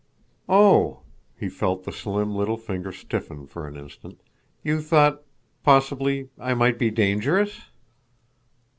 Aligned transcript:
"Oh!" 0.49 1.01
He 1.37 1.47
felt 1.47 1.83
the 1.83 1.91
slim, 1.91 2.33
little 2.33 2.57
figure 2.57 2.91
stiffen 2.91 3.45
for 3.45 3.67
an 3.67 3.75
instant. 3.77 4.19
"You 4.63 4.81
thought—possibly—I 4.81 6.55
might 6.55 6.79
be 6.79 6.89
dangerous?" 6.89 7.61